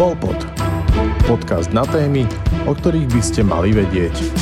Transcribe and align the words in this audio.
Polpod. 0.00 0.48
Podcast 1.28 1.76
na 1.76 1.84
témy, 1.84 2.24
o 2.64 2.72
ktorých 2.72 3.04
by 3.04 3.20
ste 3.20 3.44
mali 3.44 3.68
vedieť. 3.76 4.32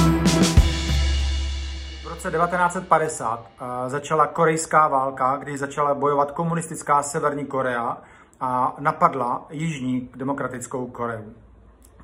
V 1.99 2.07
roce 2.07 2.31
1950 2.31 2.87
uh, 2.87 3.91
začala 3.91 4.31
korejská 4.31 4.87
válka, 4.87 5.43
kdy 5.43 5.59
začala 5.59 5.99
bojovat 5.99 6.31
komunistická 6.31 7.03
Severní 7.03 7.51
Korea 7.51 7.99
a 8.41 8.77
napadla 8.79 9.51
Jižní 9.51 10.15
demokratickou 10.15 10.87
Koreu. 10.95 11.35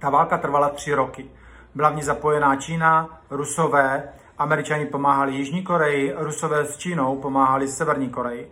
Ta 0.02 0.10
válka 0.10 0.38
trvala 0.38 0.68
tři 0.68 0.94
roky. 0.94 1.30
Byla 1.74 1.90
v 1.90 1.96
ní 1.96 2.02
zapojená 2.02 2.56
Čína, 2.56 3.22
Rusové, 3.30 4.08
Američani 4.38 4.86
pomáhali 4.86 5.34
Jižní 5.34 5.62
Koreji, 5.62 6.14
Rusové 6.16 6.66
s 6.66 6.76
Čínou 6.76 7.16
pomáhali 7.22 7.68
Severní 7.68 8.10
Koreji. 8.10 8.50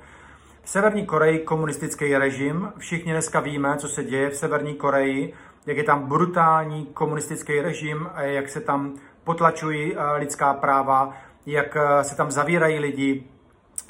V 0.65 0.69
Severní 0.69 1.07
Koreji 1.07 1.39
komunistický 1.39 2.17
režim, 2.17 2.73
všichni 2.79 3.13
dneska 3.13 3.41
víme, 3.41 3.77
co 3.79 3.89
se 3.89 4.05
děje 4.05 4.31
v 4.31 4.37
Severní 4.37 4.75
Koreji, 4.75 5.35
jak 5.67 5.77
je 5.77 5.85
tam 5.85 6.07
brutální 6.09 6.87
komunistický 6.87 7.61
režim, 7.61 8.11
jak 8.17 8.49
se 8.49 8.61
tam 8.61 8.95
potlačují 9.25 9.97
eh, 9.97 10.17
lidská 10.17 10.55
práva, 10.55 11.13
jak 11.47 11.77
eh, 11.77 12.05
se 12.05 12.17
tam 12.17 12.31
zavírají 12.31 12.79
lidi, 12.79 13.25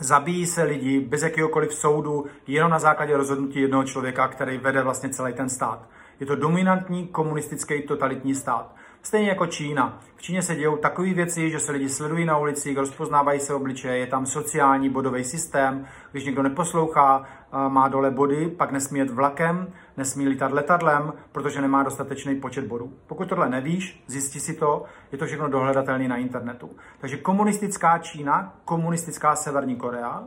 zabíjí 0.01 0.47
se 0.47 0.63
lidi 0.63 1.01
bez 1.01 1.23
jakéhokoliv 1.23 1.75
soudu, 1.75 2.27
jenom 2.47 2.71
na 2.71 2.79
základě 2.79 3.17
rozhodnutí 3.17 3.61
jednoho 3.61 3.85
člověka, 3.85 4.29
který 4.29 4.59
vede 4.59 4.83
vlastně 4.83 5.09
celý 5.09 5.33
ten 5.33 5.49
stát. 5.49 5.89
Je 6.21 6.27
to 6.27 6.37
dominantní 6.37 7.07
komunistický 7.07 7.83
totalitní 7.83 8.35
stát. 8.35 8.75
Stejně 9.05 9.29
jako 9.29 9.47
Čína. 9.47 9.99
V 10.17 10.23
Číně 10.23 10.43
se 10.43 10.55
dějou 10.55 10.77
takové 10.77 11.15
věci, 11.15 11.51
že 11.51 11.61
se 11.61 11.73
lidi 11.73 11.89
sledují 11.89 12.25
na 12.25 12.39
ulicích, 12.39 12.79
rozpoznávají 12.79 13.41
se 13.41 13.55
obličeje, 13.55 13.97
je 13.97 14.07
tam 14.07 14.27
sociální 14.27 14.89
bodový 14.89 15.25
systém. 15.25 15.87
Když 16.13 16.25
někdo 16.25 16.43
neposlouchá, 16.43 17.25
má 17.69 17.89
dole 17.89 18.11
body, 18.11 18.49
pak 18.49 18.71
nesmí 18.71 18.99
jet 18.99 19.11
vlakem, 19.11 19.73
nesmí 19.97 20.29
lítat 20.29 20.53
letadlem, 20.53 21.13
protože 21.33 21.61
nemá 21.61 21.83
dostatečný 21.83 22.35
počet 22.35 22.65
bodů. 22.65 22.93
Pokud 23.07 23.29
tohle 23.29 23.49
nevíš, 23.49 24.05
zjistí 24.07 24.41
si 24.41 24.55
to, 24.55 24.85
je 25.13 25.19
to 25.19 25.27
všechno 25.27 25.49
dohledatelné 25.49 26.09
na 26.09 26.17
internetu. 26.17 26.71
Takže 26.99 27.17
komunistická 27.17 27.99
Čína, 27.99 28.55
komunistická 28.65 29.37
Severní 29.37 29.77
Korea, 29.77 30.25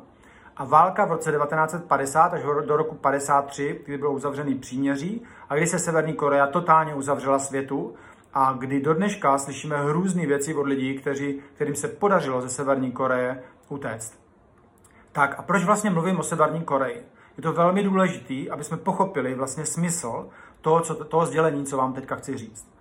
a 0.57 0.65
válka 0.65 1.05
v 1.05 1.11
roce 1.11 1.31
1950 1.31 2.33
až 2.33 2.41
do 2.65 2.77
roku 2.77 2.95
53, 2.95 3.81
kdy 3.85 3.97
bylo 3.97 4.11
uzavřený 4.11 4.55
příměří 4.55 5.23
a 5.49 5.55
kdy 5.55 5.67
se 5.67 5.79
Severní 5.79 6.13
Korea 6.13 6.47
totálně 6.47 6.95
uzavřela 6.95 7.39
světu 7.39 7.95
a 8.35 8.53
kdy 8.53 8.81
do 8.81 8.93
dneška 8.93 9.37
slyšíme 9.37 9.77
hrůzné 9.77 10.25
věci 10.25 10.55
od 10.55 10.67
lidí, 10.67 10.97
kteří, 10.97 11.41
kterým 11.55 11.75
se 11.75 11.87
podařilo 11.87 12.41
ze 12.41 12.49
Severní 12.49 12.91
Koreje 12.91 13.43
utéct. 13.69 14.19
Tak 15.11 15.39
a 15.39 15.41
proč 15.41 15.63
vlastně 15.63 15.89
mluvím 15.89 16.19
o 16.19 16.23
Severní 16.23 16.61
Koreji? 16.61 17.05
Je 17.37 17.43
to 17.43 17.53
velmi 17.53 17.83
důležité, 17.83 18.51
aby 18.51 18.63
jsme 18.63 18.77
pochopili 18.77 19.35
vlastně 19.35 19.65
smysl 19.65 20.29
toho, 20.61 20.81
co, 20.81 20.95
toho 20.95 21.25
sdělení, 21.25 21.65
co 21.65 21.77
vám 21.77 21.93
teďka 21.93 22.15
chci 22.15 22.37
říct. 22.37 22.71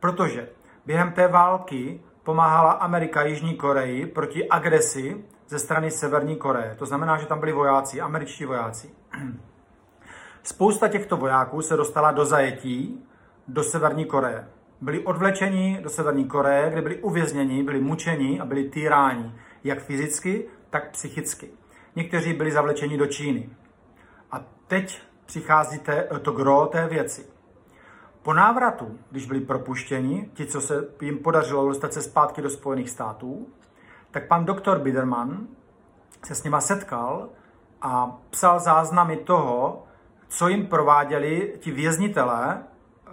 Protože 0.00 0.48
během 0.86 1.12
té 1.12 1.28
války 1.28 2.00
pomáhala 2.22 2.72
Amerika 2.72 3.22
Jižní 3.22 3.54
Koreji 3.54 4.06
proti 4.06 4.48
agresi 4.48 5.24
ze 5.48 5.58
strany 5.58 5.90
Severní 5.90 6.36
Koreje. 6.36 6.76
To 6.78 6.86
znamená, 6.86 7.18
že 7.18 7.26
tam 7.26 7.40
byli 7.40 7.52
vojáci, 7.52 8.00
američtí 8.00 8.44
vojáci. 8.44 8.90
Spousta 10.42 10.88
těchto 10.88 11.16
vojáků 11.16 11.62
se 11.62 11.76
dostala 11.76 12.12
do 12.12 12.24
zajetí 12.24 13.04
do 13.48 13.62
Severní 13.62 14.04
Koreje. 14.04 14.48
Byli 14.84 15.04
odvlečeni 15.04 15.80
do 15.82 15.90
Severní 15.90 16.24
Koreje, 16.24 16.70
kde 16.70 16.82
byli 16.82 16.96
uvězněni, 17.02 17.62
byli 17.62 17.80
mučeni 17.80 18.40
a 18.40 18.44
byli 18.44 18.64
týráni, 18.64 19.34
jak 19.64 19.82
fyzicky, 19.82 20.48
tak 20.70 20.90
psychicky. 20.90 21.50
Někteří 21.96 22.32
byli 22.32 22.52
zavlečeni 22.52 22.98
do 22.98 23.06
Číny. 23.06 23.50
A 24.30 24.44
teď 24.66 25.02
přichází 25.26 25.80
to 26.22 26.32
gro 26.32 26.66
té 26.66 26.88
věci. 26.88 27.26
Po 28.22 28.34
návratu, 28.34 28.98
když 29.10 29.26
byli 29.26 29.40
propuštěni, 29.40 30.30
ti, 30.34 30.46
co 30.46 30.60
se 30.60 30.88
jim 31.00 31.18
podařilo 31.18 31.68
dostat 31.68 31.92
se 31.92 32.02
zpátky 32.02 32.42
do 32.42 32.50
Spojených 32.50 32.90
států, 32.90 33.46
tak 34.10 34.28
pan 34.28 34.44
doktor 34.44 34.78
Biderman 34.78 35.46
se 36.24 36.34
s 36.34 36.44
nima 36.44 36.60
setkal 36.60 37.28
a 37.82 38.18
psal 38.30 38.60
záznamy 38.60 39.16
toho, 39.16 39.86
co 40.28 40.48
jim 40.48 40.66
prováděli 40.66 41.54
ti 41.60 41.70
věznitelé 41.70 42.64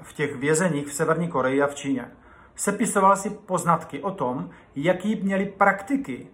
v 0.02 0.14
těch 0.14 0.36
vězeních 0.36 0.88
v 0.88 0.94
Severní 0.94 1.28
Koreji 1.28 1.62
a 1.62 1.68
v 1.68 1.76
Číně. 1.76 2.12
Sepisoval 2.56 3.16
si 3.16 3.30
poznatky 3.30 4.00
o 4.00 4.12
tom, 4.12 4.50
jaký 4.76 5.16
měli 5.16 5.46
praktiky 5.46 6.28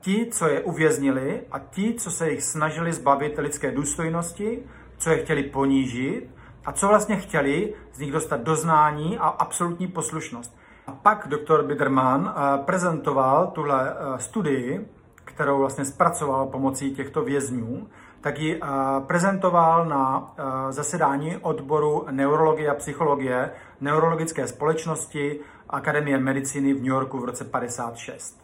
ti, 0.00 0.26
co 0.30 0.48
je 0.48 0.60
uvěznili 0.60 1.42
a 1.50 1.58
ti, 1.58 1.94
co 1.94 2.10
se 2.10 2.30
jich 2.30 2.42
snažili 2.42 2.92
zbavit 2.92 3.38
lidské 3.38 3.70
důstojnosti, 3.70 4.62
co 4.98 5.10
je 5.10 5.18
chtěli 5.18 5.42
ponížit 5.42 6.30
a 6.64 6.72
co 6.72 6.88
vlastně 6.88 7.16
chtěli 7.16 7.74
z 7.92 7.98
nich 7.98 8.12
dostat 8.12 8.40
doznání 8.40 9.18
a 9.18 9.28
absolutní 9.28 9.86
poslušnost. 9.86 10.56
A 10.86 10.92
pak 10.92 11.28
doktor 11.28 11.62
Biderman 11.62 12.34
eh, 12.34 12.64
prezentoval 12.64 13.46
tuhle 13.46 13.90
eh, 13.90 14.18
studii, 14.18 14.88
kterou 15.14 15.58
vlastně 15.58 15.84
zpracoval 15.84 16.46
pomocí 16.46 16.94
těchto 16.94 17.24
vězňů, 17.24 17.88
tak 18.26 18.38
ji 18.38 18.54
eh, 18.54 18.66
prezentoval 19.06 19.84
na 19.84 20.34
zasedání 20.70 21.36
odboru 21.36 22.06
neurologie 22.10 22.70
a 22.70 22.74
psychologie 22.74 23.50
Neurologické 23.80 24.46
společnosti 24.46 25.40
Akademie 25.70 26.18
medicíny 26.18 26.74
v 26.74 26.76
New 26.76 26.86
Yorku 26.86 27.18
v 27.18 27.24
roce 27.24 27.44
56. 27.44 28.40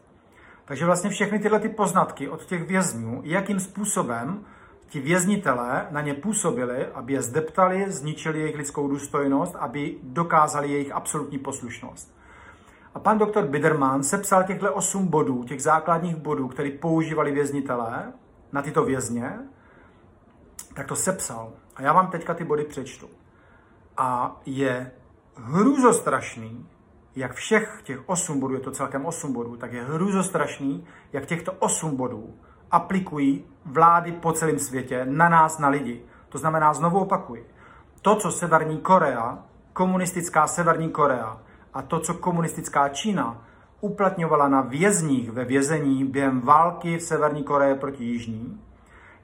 Takže 0.64 0.86
vlastně 0.86 1.10
všechny 1.10 1.38
tyhle 1.38 1.60
ty 1.60 1.68
poznatky 1.68 2.28
od 2.28 2.44
těch 2.44 2.62
vězňů, 2.62 3.20
jakým 3.24 3.60
způsobem 3.60 4.44
ti 4.88 5.00
věznitelé 5.00 5.86
na 5.90 6.00
ně 6.00 6.14
působili, 6.14 6.86
aby 6.86 7.12
je 7.12 7.22
zdeptali, 7.22 7.92
zničili 7.92 8.40
jejich 8.40 8.56
lidskou 8.56 8.88
důstojnost, 8.88 9.56
aby 9.56 9.96
dokázali 10.02 10.70
jejich 10.70 10.92
absolutní 10.92 11.38
poslušnost. 11.38 12.14
A 12.94 12.98
pan 12.98 13.18
doktor 13.18 13.44
Biderman 13.44 14.02
sepsal 14.02 14.44
těchto 14.44 14.74
osm 14.74 15.06
bodů, 15.06 15.44
těch 15.44 15.62
základních 15.62 16.16
bodů, 16.16 16.48
které 16.48 16.70
používali 16.70 17.32
věznitelé 17.32 18.12
na 18.52 18.62
tyto 18.62 18.84
vězně, 18.84 19.38
tak 20.74 20.86
to 20.86 20.96
sepsal. 20.96 21.52
A 21.76 21.82
já 21.82 21.92
vám 21.92 22.10
teďka 22.10 22.34
ty 22.34 22.44
body 22.44 22.64
přečtu. 22.64 23.08
A 23.96 24.40
je 24.46 24.90
hrůzostrašný, 25.36 26.66
jak 27.16 27.34
všech 27.34 27.80
těch 27.82 28.08
osm 28.08 28.40
bodů, 28.40 28.54
je 28.54 28.60
to 28.60 28.70
celkem 28.70 29.06
osm 29.06 29.32
bodů, 29.32 29.56
tak 29.56 29.72
je 29.72 29.84
hrůzostrašný, 29.84 30.86
jak 31.12 31.26
těchto 31.26 31.52
osm 31.52 31.96
bodů 31.96 32.34
aplikují 32.70 33.44
vlády 33.64 34.12
po 34.12 34.32
celém 34.32 34.58
světě 34.58 35.06
na 35.08 35.28
nás, 35.28 35.58
na 35.58 35.68
lidi. 35.68 36.02
To 36.28 36.38
znamená, 36.38 36.74
znovu 36.74 37.00
opakuji, 37.00 37.46
to, 38.02 38.16
co 38.16 38.32
Severní 38.32 38.78
Korea, 38.78 39.38
komunistická 39.72 40.46
Severní 40.46 40.90
Korea 40.90 41.38
a 41.74 41.82
to, 41.82 42.00
co 42.00 42.14
komunistická 42.14 42.88
Čína 42.88 43.44
uplatňovala 43.80 44.48
na 44.48 44.60
vězních 44.60 45.30
ve 45.30 45.44
vězení 45.44 46.04
během 46.04 46.40
války 46.40 46.96
v 46.96 47.02
Severní 47.02 47.44
Koreji 47.44 47.74
proti 47.74 48.04
Jižní, 48.04 48.60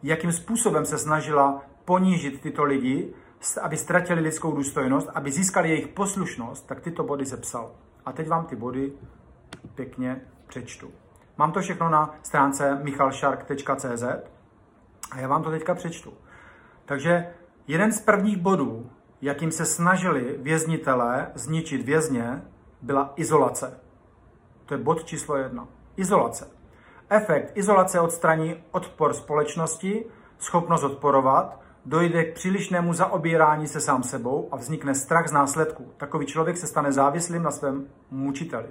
jakým 0.03 0.33
způsobem 0.33 0.85
se 0.85 0.99
snažila 0.99 1.63
ponížit 1.85 2.41
tyto 2.41 2.65
lidi, 2.65 3.15
aby 3.63 3.77
ztratili 3.77 4.21
lidskou 4.21 4.53
důstojnost, 4.53 5.09
aby 5.15 5.33
získali 5.33 5.69
jejich 5.69 5.89
poslušnost, 5.89 6.67
tak 6.67 6.81
tyto 6.81 7.05
body 7.05 7.27
se 7.27 7.37
psal. 7.37 7.71
A 8.07 8.13
teď 8.13 8.29
vám 8.29 8.47
ty 8.47 8.57
body 8.57 8.93
pěkně 9.75 10.21
přečtu. 10.47 10.91
Mám 11.39 11.53
to 11.53 11.61
všechno 11.61 11.89
na 11.89 12.15
stránce 12.23 12.81
michalshark.cz 12.83 14.03
a 15.11 15.19
já 15.21 15.29
vám 15.29 15.43
to 15.43 15.51
teďka 15.51 15.75
přečtu. 15.75 16.13
Takže 16.85 17.35
jeden 17.67 17.93
z 17.93 18.01
prvních 18.01 18.37
bodů, 18.37 18.91
jakým 19.21 19.51
se 19.51 19.67
snažili 19.67 20.37
věznitelé 20.39 21.31
zničit 21.35 21.83
vězně, 21.83 22.43
byla 22.83 23.13
izolace. 23.17 23.81
To 24.67 24.75
je 24.75 24.79
bod 24.79 25.05
číslo 25.05 25.37
jedna. 25.37 25.69
Izolace. 25.97 26.58
Efekt 27.11 27.57
izolace 27.57 28.01
odstraní 28.01 28.57
odpor 28.71 29.15
společnosti, 29.15 30.05
schopnost 30.39 30.83
odporovat, 30.83 31.61
dojde 31.87 32.25
k 32.25 32.35
přílišnému 32.35 32.93
zaobírání 32.93 33.67
se 33.67 33.81
sám 33.81 34.03
sebou 34.03 34.49
a 34.53 34.57
vznikne 34.57 34.95
strach 34.95 35.29
z 35.29 35.33
následků. 35.33 35.93
Takový 35.97 36.27
člověk 36.27 36.57
se 36.57 36.67
stane 36.67 36.93
závislým 36.93 37.43
na 37.43 37.51
svém 37.51 37.87
mučiteli. 38.11 38.69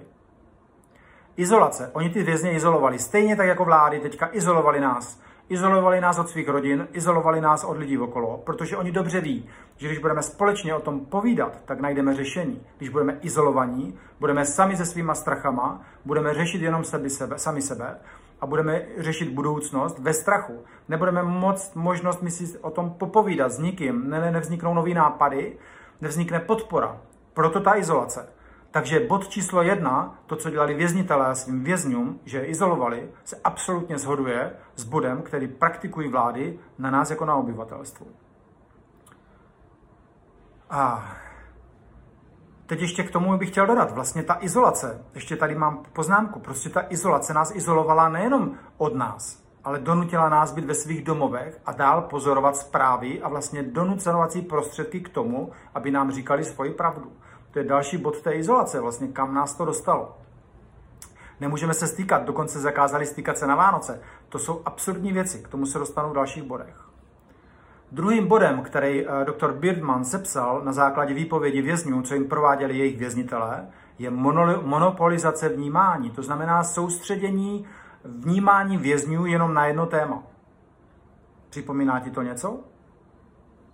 Izolace. 1.38 1.89
Oni 1.94 2.09
ty 2.09 2.23
vězně 2.23 2.51
izolovali. 2.51 3.00
Stejně 3.00 3.35
tak 3.35 3.47
jako 3.47 3.65
vlády 3.65 4.00
teďka 4.00 4.29
izolovali 4.31 4.79
nás. 4.79 5.19
Izolovali 5.50 6.01
nás 6.01 6.19
od 6.19 6.29
svých 6.29 6.50
rodin, 6.50 6.88
izolovali 6.91 7.41
nás 7.41 7.63
od 7.63 7.77
lidí 7.77 7.97
okolo, 7.97 8.38
protože 8.38 8.77
oni 8.77 8.91
dobře 8.91 9.21
ví, 9.21 9.50
že 9.77 9.88
když 9.88 10.00
budeme 10.00 10.21
společně 10.23 10.75
o 10.75 10.79
tom 10.79 11.06
povídat, 11.06 11.62
tak 11.65 11.79
najdeme 11.79 12.15
řešení. 12.15 12.62
Když 12.77 12.89
budeme 12.89 13.17
izolovaní, 13.21 13.97
budeme 14.19 14.45
sami 14.45 14.77
se 14.77 14.85
svýma 14.85 15.15
strachama, 15.15 15.81
budeme 16.06 16.33
řešit 16.33 16.62
jenom 16.62 16.83
sebe, 16.83 17.09
sebe, 17.09 17.39
sami 17.39 17.62
sebe 17.62 17.97
a 18.42 18.45
budeme 18.45 18.81
řešit 18.98 19.30
budoucnost 19.30 20.00
ve 20.00 20.13
strachu. 20.13 20.63
Nebudeme 20.88 21.24
moc 21.24 21.74
možnost 21.75 22.22
my 22.22 22.31
si 22.31 22.57
o 22.57 22.72
tom 22.72 22.89
popovídat 22.89 23.51
s 23.51 23.60
nikým, 23.60 24.10
ne, 24.10 24.31
nevzniknou 24.31 24.74
nový 24.74 24.94
nápady, 24.94 25.57
nevznikne 26.01 26.39
podpora. 26.39 27.01
Proto 27.34 27.60
ta 27.60 27.78
izolace. 27.78 28.30
Takže 28.72 29.00
bod 29.00 29.28
číslo 29.28 29.62
jedna, 29.62 30.19
to, 30.25 30.36
co 30.36 30.50
dělali 30.50 30.74
věznitelé 30.74 31.36
svým 31.36 31.63
vězňům, 31.63 32.19
že 32.25 32.38
je 32.38 32.45
izolovali, 32.45 33.10
se 33.24 33.36
absolutně 33.44 33.98
shoduje 33.98 34.51
s 34.75 34.84
bodem, 34.84 35.22
který 35.22 35.48
praktikují 35.48 36.07
vlády 36.10 36.60
na 36.78 36.92
nás 36.92 37.10
jako 37.10 37.25
na 37.25 37.36
obyvatelstvu. 37.36 38.07
A 40.69 41.12
teď 42.67 42.81
ještě 42.81 43.03
k 43.03 43.11
tomu 43.11 43.37
bych 43.37 43.49
chtěl 43.49 43.67
dodat, 43.67 43.91
vlastně 43.91 44.23
ta 44.23 44.37
izolace, 44.41 45.05
ještě 45.15 45.35
tady 45.35 45.55
mám 45.55 45.83
poznámku, 45.93 46.39
prostě 46.39 46.69
ta 46.69 46.83
izolace 46.89 47.33
nás 47.33 47.55
izolovala 47.55 48.09
nejenom 48.09 48.51
od 48.77 48.95
nás, 48.95 49.43
ale 49.63 49.79
donutila 49.79 50.29
nás 50.29 50.51
být 50.51 50.65
ve 50.65 50.73
svých 50.73 51.03
domovech 51.03 51.61
a 51.65 51.71
dál 51.71 52.01
pozorovat 52.01 52.57
zprávy 52.57 53.21
a 53.21 53.29
vlastně 53.29 53.63
donucovací 53.63 54.41
prostředky 54.41 54.99
k 54.99 55.09
tomu, 55.09 55.51
aby 55.73 55.91
nám 55.91 56.11
říkali 56.11 56.43
svoji 56.43 56.71
pravdu. 56.71 57.11
To 57.51 57.59
je 57.59 57.65
další 57.65 57.97
bod 57.97 58.21
té 58.21 58.33
izolace, 58.33 58.79
vlastně 58.79 59.07
kam 59.07 59.33
nás 59.33 59.53
to 59.53 59.65
dostalo. 59.65 60.17
Nemůžeme 61.39 61.73
se 61.73 61.87
stýkat, 61.87 62.23
dokonce 62.25 62.59
zakázali 62.59 63.05
stýkat 63.05 63.37
se 63.37 63.47
na 63.47 63.55
Vánoce. 63.55 64.01
To 64.29 64.39
jsou 64.39 64.61
absurdní 64.65 65.13
věci, 65.13 65.39
k 65.39 65.47
tomu 65.47 65.65
se 65.65 65.79
dostanu 65.79 66.09
v 66.09 66.13
dalších 66.13 66.43
bodech. 66.43 66.87
Druhým 67.92 68.28
bodem, 68.28 68.62
který 68.62 69.06
eh, 69.07 69.25
doktor 69.25 69.54
Birdman 69.54 70.06
sepsal 70.06 70.62
na 70.63 70.72
základě 70.72 71.13
výpovědi 71.13 71.62
vězňů, 71.62 72.01
co 72.01 72.13
jim 72.13 72.28
prováděli 72.28 72.78
jejich 72.78 72.98
věznitelé, 72.98 73.68
je 74.00 74.10
monopolizace 74.62 75.50
vnímání, 75.50 76.12
to 76.12 76.24
znamená 76.24 76.63
soustředění 76.63 77.66
vnímání 78.06 78.78
vězňů 78.78 79.25
jenom 79.25 79.54
na 79.54 79.66
jedno 79.66 79.86
téma. 79.86 80.24
Připomíná 81.50 82.00
ti 82.00 82.12
to 82.12 82.22
něco? 82.22 82.60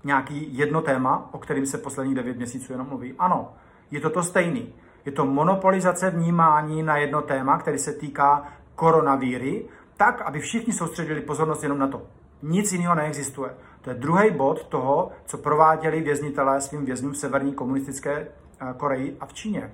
Nějaký 0.03 0.57
jedno 0.57 0.81
téma, 0.81 1.29
o 1.31 1.37
kterým 1.37 1.65
se 1.65 1.77
posledních 1.77 2.15
devět 2.15 2.37
měsíců 2.37 2.71
jenom 2.71 2.87
mluví? 2.87 3.13
Ano, 3.19 3.53
je 3.91 3.99
to 3.99 4.09
to 4.09 4.23
stejný. 4.23 4.73
Je 5.05 5.11
to 5.11 5.25
monopolizace 5.25 6.09
vnímání 6.09 6.83
na 6.83 6.97
jedno 6.97 7.21
téma, 7.21 7.57
který 7.57 7.77
se 7.77 7.93
týká 7.93 8.47
koronavíry, 8.75 9.65
tak, 9.97 10.21
aby 10.21 10.39
všichni 10.39 10.73
soustředili 10.73 11.21
pozornost 11.21 11.63
jenom 11.63 11.79
na 11.79 11.87
to. 11.87 12.01
Nic 12.41 12.71
jiného 12.71 12.95
neexistuje. 12.95 13.51
To 13.83 13.89
je 13.89 13.95
druhý 13.95 14.31
bod 14.31 14.63
toho, 14.63 15.11
co 15.25 15.37
prováděli 15.37 16.01
věznitelé 16.01 16.61
svým 16.61 16.85
vězňům 16.85 17.11
v 17.11 17.17
severní 17.17 17.53
komunistické 17.53 18.11
eh, 18.11 18.73
Koreji 18.77 19.17
a 19.19 19.25
v 19.25 19.33
Číně. 19.33 19.71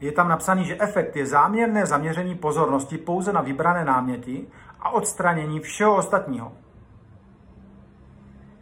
Je 0.00 0.12
tam 0.12 0.28
napsaný, 0.28 0.64
že 0.64 0.76
efekt 0.80 1.16
je 1.16 1.26
záměrné 1.26 1.86
zaměření 1.86 2.34
pozornosti 2.34 2.98
pouze 2.98 3.32
na 3.32 3.40
vybrané 3.40 3.84
náměty 3.84 4.46
a 4.80 4.90
odstranění 4.90 5.60
všeho 5.60 5.96
ostatního. 5.96 6.52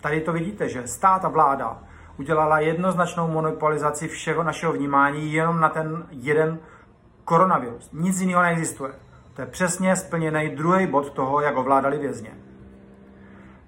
Tady 0.00 0.20
to 0.20 0.32
vidíte, 0.32 0.68
že 0.68 0.86
stát 0.86 1.24
a 1.24 1.28
vláda 1.28 1.78
udělala 2.18 2.60
jednoznačnou 2.60 3.28
monopolizaci 3.28 4.08
všeho 4.08 4.42
našeho 4.42 4.72
vnímání 4.72 5.32
jenom 5.32 5.60
na 5.60 5.68
ten 5.68 6.06
jeden 6.10 6.58
koronavirus. 7.24 7.90
Nic 7.92 8.20
jiného 8.20 8.42
neexistuje. 8.42 8.92
To 9.34 9.42
je 9.42 9.46
přesně 9.46 9.96
splněný 9.96 10.48
druhý 10.48 10.86
bod 10.86 11.10
toho, 11.10 11.40
jak 11.40 11.56
ovládali 11.56 11.98
vězně. 11.98 12.49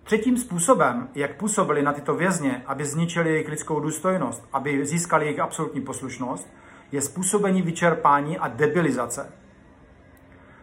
Třetím 0.04 0.37
způsobem, 0.37 1.08
jak 1.14 1.37
působili 1.37 1.82
na 1.82 1.93
tyto 1.93 2.14
vězně, 2.14 2.62
aby 2.66 2.84
zničili 2.84 3.31
jejich 3.31 3.49
lidskou 3.49 3.81
důstojnost, 3.81 4.49
aby 4.52 4.87
získali 4.87 5.25
jejich 5.25 5.40
absolutní 5.40 5.81
poslušnost, 5.81 6.49
je 6.93 7.02
způsobení 7.02 7.62
vyčerpání 7.62 8.38
a 8.38 8.49
debilizace. 8.49 9.32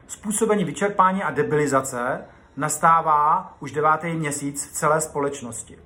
Způsobení 0.07 0.63
vyčerpání 0.63 1.23
a 1.23 1.31
debilizace 1.31 2.21
nastává 2.57 3.55
už 3.59 3.71
devátý 3.71 4.13
měsíc 4.13 4.67
v 4.67 4.71
celé 4.71 5.01
společnosti. 5.01 5.79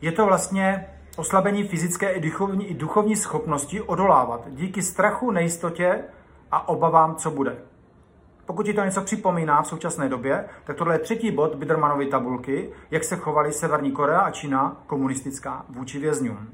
Je 0.00 0.12
to 0.12 0.26
vlastně 0.26 0.86
oslabení 1.16 1.68
fyzické 1.68 2.12
i 2.12 2.20
duchovní, 2.20 2.66
i 2.66 2.74
duchovní 2.74 3.16
schopnosti 3.16 3.80
odolávat 3.80 4.44
díky 4.48 4.82
strachu, 4.82 5.30
nejistotě 5.30 6.04
a 6.50 6.68
obavám, 6.68 7.16
co 7.16 7.30
bude. 7.30 7.56
Pokud 8.48 8.66
ti 8.66 8.74
to 8.74 8.84
něco 8.84 9.00
připomíná 9.00 9.62
v 9.62 9.66
současné 9.66 10.08
době, 10.08 10.44
tak 10.64 10.76
tohle 10.76 10.94
je 10.94 10.98
třetí 10.98 11.30
bod 11.30 11.54
Bidermanovy 11.54 12.06
tabulky, 12.06 12.70
jak 12.90 13.04
se 13.04 13.16
chovali 13.16 13.52
Severní 13.52 13.92
Korea 13.92 14.20
a 14.20 14.30
Čína 14.30 14.76
komunistická 14.86 15.64
vůči 15.68 15.98
vězňům. 15.98 16.48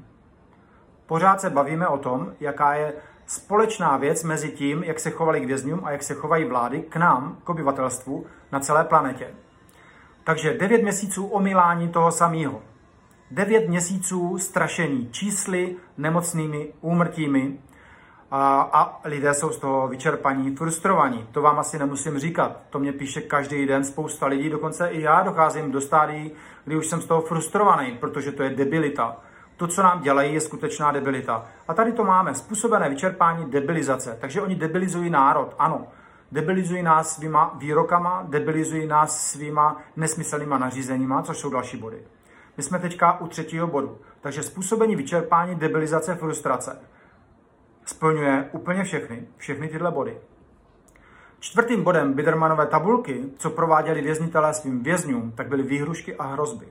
Pořád 1.05 1.41
se 1.41 1.49
bavíme 1.49 1.87
o 1.87 1.97
tom, 1.97 2.33
jaká 2.39 2.73
je 2.73 2.93
společná 3.25 3.97
věc 3.97 4.23
mezi 4.23 4.51
tím, 4.51 4.83
jak 4.83 4.99
se 4.99 5.09
chovali 5.09 5.41
k 5.41 5.45
vězňům 5.45 5.81
a 5.83 5.91
jak 5.91 6.03
se 6.03 6.13
chovají 6.13 6.45
vlády 6.45 6.81
k 6.81 6.95
nám, 6.95 7.37
k 7.43 7.49
obyvatelstvu 7.49 8.25
na 8.51 8.59
celé 8.59 8.83
planetě. 8.83 9.27
Takže 10.23 10.53
devět 10.53 10.83
měsíců 10.83 11.25
omilání 11.25 11.89
toho 11.89 12.11
samého. 12.11 12.61
Devět 13.31 13.69
měsíců 13.69 14.37
strašení 14.37 15.09
čísly, 15.11 15.75
nemocnými, 15.97 16.73
úmrtími 16.81 17.59
a, 18.37 18.69
a 18.73 18.99
lidé 19.03 19.33
jsou 19.33 19.49
z 19.49 19.57
toho 19.57 19.87
vyčerpaní, 19.87 20.55
frustrovaní. 20.55 21.27
To 21.31 21.41
vám 21.41 21.59
asi 21.59 21.79
nemusím 21.79 22.19
říkat. 22.19 22.57
To 22.69 22.79
mě 22.79 22.91
píše 22.91 23.21
každý 23.21 23.65
den 23.65 23.83
spousta 23.83 24.25
lidí, 24.25 24.49
dokonce 24.49 24.87
i 24.87 25.01
já 25.01 25.23
docházím 25.23 25.71
do 25.71 25.81
stádií, 25.81 26.31
kdy 26.65 26.75
už 26.75 26.87
jsem 26.87 27.01
z 27.01 27.05
toho 27.05 27.21
frustrovaný, 27.21 27.97
protože 27.99 28.31
to 28.31 28.43
je 28.43 28.49
debilita. 28.49 29.17
To, 29.57 29.67
co 29.67 29.83
nám 29.83 30.01
dělají, 30.01 30.33
je 30.33 30.41
skutečná 30.41 30.91
debilita. 30.91 31.45
A 31.67 31.73
tady 31.73 31.91
to 31.91 32.03
máme, 32.03 32.35
způsobené 32.35 32.89
vyčerpání 32.89 33.45
debilizace. 33.51 34.17
Takže 34.21 34.41
oni 34.41 34.55
debilizují 34.55 35.09
národ, 35.09 35.55
ano. 35.59 35.87
Debilizují 36.31 36.83
nás 36.83 37.15
svýma 37.15 37.55
výrokama, 37.57 38.25
debilizují 38.29 38.87
nás 38.87 39.27
svýma 39.27 39.77
nesmyslnýma 39.95 40.57
nařízeníma, 40.57 41.21
což 41.21 41.37
jsou 41.37 41.49
další 41.49 41.77
body. 41.77 41.97
My 42.57 42.63
jsme 42.63 42.79
teďka 42.79 43.19
u 43.19 43.27
třetího 43.27 43.67
bodu. 43.67 43.97
Takže 44.21 44.43
způsobení 44.43 44.95
vyčerpání, 44.95 45.55
debilizace, 45.55 46.15
frustrace 46.15 46.79
splňuje 47.85 48.49
úplně 48.51 48.83
všechny, 48.83 49.27
všechny 49.37 49.67
tyhle 49.67 49.91
body. 49.91 50.17
Čtvrtým 51.39 51.83
bodem 51.83 52.13
Bidermanové 52.13 52.65
tabulky, 52.65 53.23
co 53.37 53.49
prováděli 53.49 54.01
věznitelé 54.01 54.53
svým 54.53 54.83
vězňům, 54.83 55.31
tak 55.31 55.47
byly 55.47 55.63
výhrušky 55.63 56.15
a 56.15 56.23
hrozby. 56.23 56.67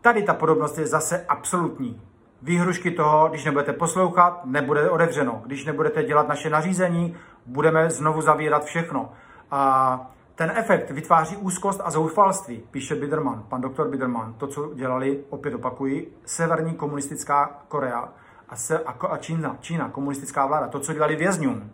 Tady 0.00 0.22
ta 0.22 0.34
podobnost 0.34 0.78
je 0.78 0.86
zase 0.86 1.24
absolutní. 1.28 2.02
Výhrušky 2.42 2.90
toho, 2.90 3.28
když 3.28 3.44
nebudete 3.44 3.72
poslouchat, 3.72 4.44
nebude 4.44 4.90
odevřeno. 4.90 5.42
Když 5.46 5.64
nebudete 5.64 6.02
dělat 6.02 6.28
naše 6.28 6.50
nařízení, 6.50 7.16
budeme 7.46 7.90
znovu 7.90 8.22
zavírat 8.22 8.64
všechno. 8.64 9.12
A 9.50 10.10
ten 10.34 10.52
efekt 10.56 10.90
vytváří 10.90 11.36
úzkost 11.36 11.80
a 11.84 11.90
zoufalství, 11.90 12.62
píše 12.70 12.94
Biderman, 12.94 13.44
pan 13.48 13.60
doktor 13.60 13.88
Biderman. 13.88 14.34
To, 14.34 14.46
co 14.46 14.74
dělali, 14.74 15.24
opět 15.30 15.54
opakuji, 15.54 16.16
severní 16.24 16.74
komunistická 16.74 17.62
Korea 17.68 18.08
a, 18.48 18.56
se, 18.56 18.78
a, 18.78 18.92
a 18.92 19.16
Čína, 19.16 19.56
Čína, 19.60 19.90
komunistická 19.90 20.46
vláda. 20.46 20.68
To, 20.68 20.80
co 20.80 20.92
dělali 20.92 21.16
vězňům, 21.16 21.72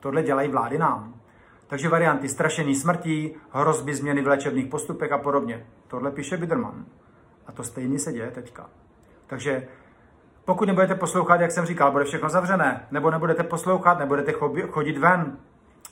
tohle 0.00 0.22
dělají 0.22 0.48
vlády 0.48 0.78
nám. 0.78 1.14
Takže 1.66 1.88
varianty 1.88 2.28
strašení 2.28 2.74
smrtí, 2.74 3.34
hrozby 3.50 3.94
změny 3.94 4.22
v 4.22 4.26
léčebných 4.26 4.66
postupech 4.66 5.12
a 5.12 5.18
podobně. 5.18 5.66
Tohle 5.88 6.10
píše 6.10 6.36
Biderman. 6.36 6.84
A 7.46 7.52
to 7.52 7.64
stejně 7.64 7.98
se 7.98 8.12
děje 8.12 8.30
teďka. 8.30 8.66
Takže 9.26 9.68
pokud 10.44 10.64
nebudete 10.64 10.94
poslouchat, 10.94 11.40
jak 11.40 11.52
jsem 11.52 11.66
říkal, 11.66 11.92
bude 11.92 12.04
všechno 12.04 12.28
zavřené, 12.28 12.86
nebo 12.90 13.10
nebudete 13.10 13.42
poslouchat, 13.42 13.98
nebudete 13.98 14.32
chodit 14.70 14.98
ven, 14.98 15.38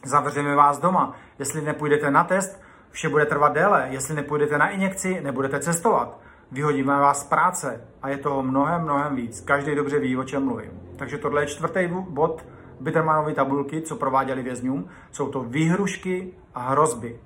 zavřeme 0.05 0.55
vás 0.55 0.79
doma. 0.79 1.15
Jestli 1.39 1.63
nepůjdete 1.63 2.11
na 2.11 2.25
test, 2.25 2.63
vše 2.91 3.09
bude 3.09 3.27
trvat 3.27 3.53
déle. 3.53 3.87
Jestli 3.91 4.15
nepůjdete 4.15 4.59
na 4.59 4.69
injekci, 4.69 5.21
nebudete 5.21 5.61
cestovat. 5.61 6.19
Vyhodíme 6.53 6.93
vás 6.93 7.21
z 7.21 7.25
práce 7.25 7.81
a 8.03 8.09
je 8.09 8.17
toho 8.17 8.43
mnohem, 8.43 8.83
mnohem 8.83 9.17
víc. 9.17 9.41
Každý 9.41 9.75
dobře 9.75 9.99
ví, 9.99 10.17
o 10.17 10.25
čem 10.25 10.45
mluvím. 10.45 10.71
Takže 10.97 11.19
tohle 11.19 11.43
je 11.43 11.47
čtvrtý 11.47 11.89
bod 12.09 12.47
Bittermanovy 12.81 13.35
tabulky, 13.35 13.83
co 13.83 13.97
prováděli 13.97 14.43
vězňům. 14.43 14.89
Jsou 15.11 15.29
to 15.29 15.41
výhrušky 15.41 16.35
a 16.55 16.61
hrozby. 16.61 17.21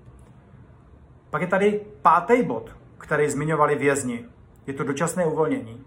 Pak 1.31 1.43
je 1.43 1.47
tady 1.47 1.81
pátý 2.03 2.43
bod, 2.43 2.77
který 2.99 3.29
zmiňovali 3.29 3.75
vězni. 3.75 4.25
Je 4.67 4.75
to 4.75 4.85
dočasné 4.85 5.27
uvolnění. 5.27 5.85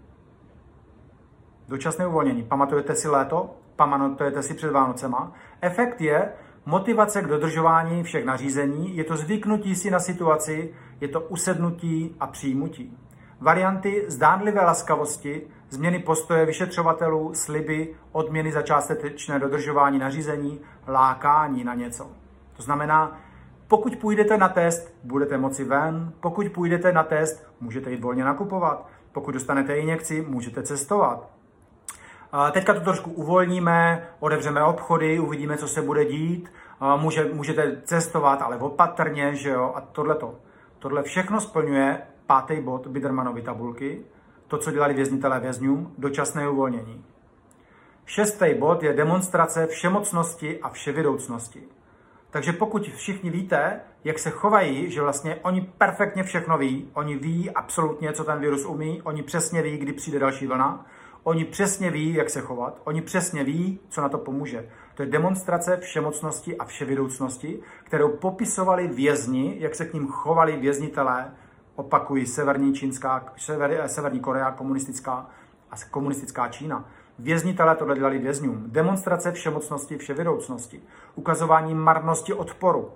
Dočasné 1.68 2.06
uvolnění. 2.06 2.42
Pamatujete 2.42 2.94
si 2.94 3.08
léto? 3.08 3.56
Pamatujete 3.76 4.42
si 4.42 4.54
před 4.54 4.70
Vánocema? 4.70 5.32
Efekt 5.60 6.00
je 6.00 6.32
motivace 6.66 7.22
k 7.22 7.26
dodržování 7.26 8.02
všech 8.02 8.24
nařízení, 8.24 8.96
je 8.96 9.04
to 9.04 9.16
zvyknutí 9.16 9.74
si 9.74 9.90
na 9.90 10.00
situaci, 10.00 10.74
je 11.00 11.08
to 11.08 11.20
usednutí 11.20 12.16
a 12.20 12.26
přijímutí. 12.26 12.96
Varianty 13.40 14.04
zdánlivé 14.08 14.60
laskavosti, 14.60 15.42
změny 15.70 15.98
postoje 15.98 16.46
vyšetřovatelů, 16.46 17.34
sliby, 17.34 17.94
odměny 18.12 18.52
za 18.52 18.62
částečné 18.62 19.38
dodržování 19.38 19.98
nařízení, 19.98 20.60
lákání 20.88 21.64
na 21.64 21.74
něco. 21.74 22.10
To 22.56 22.62
znamená, 22.62 23.20
pokud 23.68 23.96
půjdete 23.96 24.36
na 24.36 24.48
test, 24.48 24.94
budete 25.04 25.38
moci 25.38 25.64
ven. 25.64 26.12
Pokud 26.20 26.48
půjdete 26.48 26.92
na 26.92 27.02
test, 27.02 27.46
můžete 27.60 27.90
jít 27.90 28.02
volně 28.02 28.24
nakupovat. 28.24 28.86
Pokud 29.12 29.30
dostanete 29.30 29.78
injekci, 29.78 30.24
můžete 30.28 30.62
cestovat. 30.62 31.28
Teďka 32.52 32.74
to 32.74 32.80
trošku 32.80 33.10
uvolníme, 33.10 34.08
otevřeme 34.20 34.62
obchody, 34.62 35.20
uvidíme, 35.20 35.56
co 35.56 35.68
se 35.68 35.82
bude 35.82 36.04
dít. 36.04 36.52
Může, 36.96 37.30
můžete 37.32 37.82
cestovat, 37.84 38.42
ale 38.42 38.56
opatrně, 38.56 39.34
že 39.34 39.50
jo, 39.50 39.72
a 39.74 39.80
tohleto. 39.80 40.34
Tohle 40.78 41.02
všechno 41.02 41.40
splňuje 41.40 42.02
pátý 42.30 42.60
bod 42.60 42.86
Bidermanovy 42.86 43.42
tabulky, 43.42 44.02
to, 44.48 44.58
co 44.58 44.70
dělali 44.70 44.94
věznitelé 44.94 45.40
vězňům, 45.40 45.94
dočasné 45.98 46.48
uvolnění. 46.48 47.04
Šestý 48.06 48.54
bod 48.54 48.82
je 48.82 48.92
demonstrace 48.92 49.66
všemocnosti 49.66 50.60
a 50.60 50.68
vševědoucnosti. 50.68 51.62
Takže 52.30 52.52
pokud 52.52 52.88
všichni 52.88 53.30
víte, 53.30 53.80
jak 54.04 54.18
se 54.18 54.30
chovají, 54.30 54.90
že 54.90 55.02
vlastně 55.02 55.36
oni 55.42 55.72
perfektně 55.78 56.22
všechno 56.22 56.58
ví, 56.58 56.90
oni 56.94 57.16
ví 57.16 57.50
absolutně, 57.50 58.12
co 58.12 58.24
ten 58.24 58.40
virus 58.40 58.64
umí, 58.64 59.02
oni 59.02 59.22
přesně 59.22 59.62
ví, 59.62 59.76
kdy 59.76 59.92
přijde 59.92 60.18
další 60.18 60.46
vlna, 60.46 60.86
oni 61.22 61.44
přesně 61.44 61.90
ví, 61.90 62.14
jak 62.14 62.30
se 62.30 62.40
chovat, 62.40 62.80
oni 62.84 63.02
přesně 63.02 63.44
ví, 63.44 63.80
co 63.88 64.00
na 64.00 64.08
to 64.08 64.18
pomůže. 64.18 64.68
To 64.94 65.02
je 65.02 65.08
demonstrace 65.08 65.76
všemocnosti 65.76 66.56
a 66.56 66.64
vševidoucnosti, 66.64 67.60
kterou 67.84 68.08
popisovali 68.08 68.88
vězni, 68.88 69.56
jak 69.58 69.74
se 69.74 69.84
k 69.84 69.94
ním 69.94 70.08
chovali 70.08 70.56
věznitelé, 70.56 71.32
opakují 71.80 72.26
severní, 72.26 72.74
čínská, 72.74 73.24
sever, 73.36 73.82
severní 73.88 74.20
Korea, 74.20 74.50
komunistická 74.50 75.26
a 75.70 75.74
komunistická 75.90 76.48
Čína. 76.48 76.84
Věznitelé 77.18 77.76
tohle 77.76 77.94
dělali 77.96 78.18
vězňům. 78.18 78.64
Demonstrace 78.66 79.32
všemocnosti, 79.32 79.98
vševidoucnosti. 79.98 80.82
Ukazování 81.14 81.74
marnosti 81.74 82.32
odporu. 82.32 82.90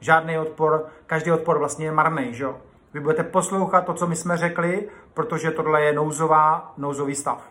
Žádný 0.00 0.38
odpor, 0.38 0.86
každý 1.06 1.32
odpor 1.32 1.58
vlastně 1.58 1.86
je 1.86 1.92
marný, 1.92 2.34
že 2.34 2.44
jo? 2.44 2.56
Vy 2.94 3.00
budete 3.00 3.22
poslouchat 3.22 3.86
to, 3.86 3.94
co 3.94 4.06
my 4.06 4.16
jsme 4.16 4.36
řekli, 4.36 4.88
protože 5.14 5.50
tohle 5.50 5.82
je 5.82 5.92
nouzová, 5.92 6.74
nouzový 6.76 7.14
stav. 7.14 7.50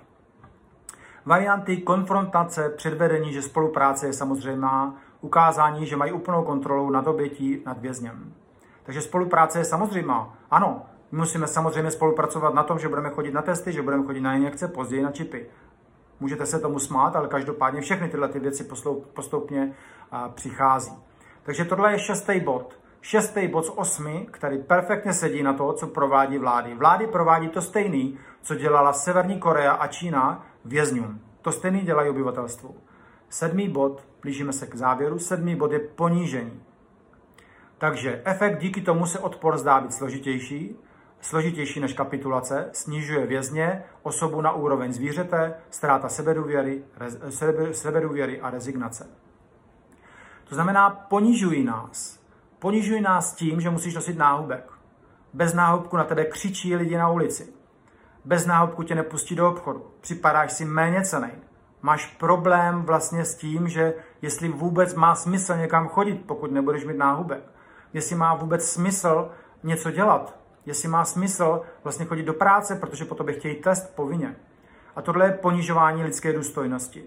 Varianty 1.25 1.78
konfrontace, 1.78 2.70
předvedení, 2.70 3.34
že 3.34 3.42
spolupráce 3.42 4.08
je 4.08 4.13
samozřejmá, 4.13 4.96
ukázání, 5.22 5.86
že 5.86 5.96
mají 5.96 6.12
úplnou 6.12 6.44
kontrolu 6.44 6.90
nad 6.90 7.08
obětí, 7.08 7.63
nad 7.66 7.78
vězněm. 7.80 8.34
Takže 8.84 9.02
spolupráce 9.02 9.60
je 9.60 9.66
samozřejmá. 9.66 10.38
Ano, 10.52 10.86
musíme 11.12 11.48
samozřejmě 11.48 11.92
spolupracovat 11.92 12.54
na 12.54 12.63
tom, 12.63 12.80
že 12.80 12.90
budeme 12.90 13.10
chodit 13.10 13.32
na 13.32 13.42
testy, 13.42 13.72
že 13.72 13.82
budeme 13.82 14.04
chodit 14.04 14.22
na 14.22 14.36
injekce, 14.36 14.68
později 14.68 15.04
na 15.04 15.12
čipy. 15.12 15.50
Můžete 16.20 16.46
se 16.46 16.60
tomu 16.60 16.80
smát, 16.80 17.16
ale 17.16 17.28
každopádně 17.28 17.82
všechny 17.82 18.10
tyhle 18.10 18.28
ty 18.28 18.40
věci 18.40 18.68
postupně 19.13 19.74
přichází. 20.34 20.94
Takže 21.44 21.66
tohle 21.66 21.92
je 21.92 22.00
šestý 22.00 22.40
bod. 22.40 22.80
Šestý 23.02 23.48
bod 23.48 23.66
z 23.66 23.70
osmi, 23.75 24.28
který 24.32 24.58
perfektně 24.58 25.13
sedí 25.13 25.44
na 25.44 25.54
to, 25.54 25.74
co 25.74 25.88
provádí 25.88 26.38
vlády. 26.38 26.75
Vlády 26.75 27.08
provádí 27.08 27.50
to 27.50 27.62
stejný, 27.62 28.18
co 28.42 28.56
dělala 28.56 28.94
Severní 28.94 29.40
Korea 29.40 29.72
a 29.72 29.88
Čína 29.88 30.46
vězňům. 30.66 31.22
To 31.42 31.52
stejný 31.52 31.82
dělají 31.82 32.10
obyvatelstvu. 32.10 32.75
Sedmý 33.30 33.70
bod, 33.70 34.04
blížíme 34.22 34.54
se 34.54 34.68
k 34.68 34.75
závěru, 34.75 35.20
sedmý 35.20 35.56
bod 35.56 35.72
je 35.72 35.80
ponížení. 35.80 36.63
Takže 37.84 38.22
efekt 38.25 38.60
díky 38.60 38.82
tomu 38.82 39.06
se 39.06 39.20
odpor 39.20 39.58
zdá 39.58 39.82
být 39.82 39.94
složitější, 39.94 40.75
složitější 41.22 41.80
než 41.80 41.94
kapitulace, 41.94 42.70
snižuje 42.74 43.25
vězně, 43.25 43.84
osobu 44.04 44.42
na 44.42 44.52
úroveň 44.52 44.94
zvířete, 44.94 45.54
ztráta 45.70 46.10
sebedůvěry, 46.10 46.84
sebe, 47.30 47.74
sebedůvěry 47.74 48.42
a 48.42 48.50
rezignace. 48.50 49.08
To 50.44 50.56
znamená, 50.56 50.90
ponižují 50.90 51.63
nás. 51.63 52.20
Ponižují 52.60 53.02
nás 53.02 53.34
tím, 53.34 53.62
že 53.62 53.70
musíš 53.70 53.96
nosit 53.96 54.18
náhubek. 54.18 54.72
Bez 55.34 55.54
náhubku 55.54 55.98
na 55.98 56.04
tebe 56.04 56.25
křičí 56.25 56.75
lidi 56.75 56.98
na 56.98 57.10
ulici. 57.10 57.54
Bez 58.25 58.46
náhubku 58.46 58.84
tě 58.84 58.96
nepustí 58.96 59.36
do 59.36 59.50
obchodu. 59.50 59.92
Připadáš 60.02 60.54
si 60.54 60.66
méně 60.66 61.02
cený. 61.02 61.32
Máš 61.82 62.06
problém 62.06 62.82
vlastně 62.82 63.25
s 63.25 63.36
tím, 63.36 63.70
že 63.70 63.94
jestli 64.22 64.50
vůbec 64.50 64.94
má 64.96 65.16
smysl 65.16 65.56
někam 65.56 65.88
chodit, 65.88 66.25
pokud 66.25 66.52
nebudeš 66.52 66.86
mít 66.86 66.98
náhubek. 66.98 67.52
Jestli 67.93 68.15
má 68.15 68.35
vůbec 68.35 68.69
smysl 68.69 69.29
něco 69.63 69.91
dělat, 69.91 70.35
jestli 70.65 70.89
má 70.89 71.05
smysl 71.05 71.62
vlastně 71.83 72.05
chodit 72.05 72.23
do 72.23 72.33
práce, 72.33 72.75
protože 72.75 73.05
po 73.05 73.15
tobě 73.15 73.35
chtějí 73.35 73.55
test 73.55 73.95
povinně. 73.95 74.35
A 74.95 75.01
tohle 75.01 75.25
je 75.25 75.31
ponižování 75.31 76.03
lidské 76.03 76.33
důstojnosti. 76.33 77.03